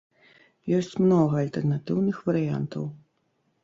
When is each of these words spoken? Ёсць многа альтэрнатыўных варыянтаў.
Ёсць 0.77 0.95
многа 1.03 1.33
альтэрнатыўных 1.43 2.17
варыянтаў. 2.31 2.83